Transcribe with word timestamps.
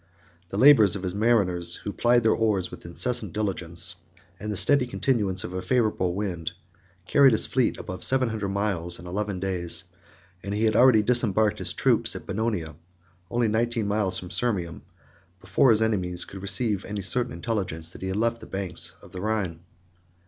The 0.49 0.57
labors 0.57 0.95
of 0.95 1.03
the 1.03 1.13
mariners, 1.15 1.75
who 1.75 1.93
plied 1.93 2.23
their 2.23 2.33
oars 2.33 2.71
with 2.71 2.87
incessant 2.87 3.33
diligence, 3.33 3.97
and 4.39 4.51
the 4.51 4.57
steady 4.57 4.87
continuance 4.87 5.43
of 5.43 5.53
a 5.53 5.61
favorable 5.61 6.15
wind, 6.15 6.53
carried 7.07 7.33
his 7.33 7.45
fleet 7.45 7.77
above 7.77 8.03
seven 8.03 8.29
hundred 8.29 8.49
miles 8.49 8.97
in 8.97 9.05
eleven 9.05 9.39
days; 9.39 9.81
32 10.41 10.45
and 10.47 10.53
he 10.55 10.63
had 10.65 10.75
already 10.75 11.03
disembarked 11.03 11.59
his 11.59 11.73
troops 11.75 12.15
at 12.15 12.25
Bononia, 12.25 12.77
3211 13.27 13.27
only 13.29 13.47
nineteen 13.47 13.87
miles 13.87 14.17
from 14.17 14.29
Sirmium, 14.31 14.81
before 15.39 15.69
his 15.69 15.83
enemies 15.83 16.25
could 16.25 16.41
receive 16.41 16.83
any 16.83 17.03
certain 17.03 17.31
intelligence 17.33 17.91
that 17.91 18.01
he 18.01 18.07
had 18.07 18.17
left 18.17 18.39
the 18.39 18.47
banks 18.47 18.95
of 19.03 19.11
the 19.11 19.21
Rhine. 19.21 19.59